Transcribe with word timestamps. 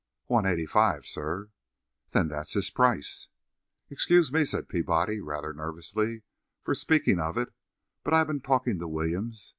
"One 0.25 0.47
eighty 0.47 0.65
five, 0.65 1.05
sir." 1.05 1.51
"Then 2.09 2.27
that's 2.27 2.53
his 2.53 2.71
price." 2.71 3.27
"Excuse 3.91 4.33
me," 4.33 4.45
said 4.45 4.67
Peabody, 4.67 5.19
rather 5.19 5.53
nervously 5.53 6.23
"for 6.63 6.73
speaking 6.73 7.19
of 7.19 7.37
it, 7.37 7.53
but 8.03 8.15
I've 8.15 8.25
been 8.25 8.41
talking 8.41 8.79
to 8.79 8.87
Williams. 8.87 9.49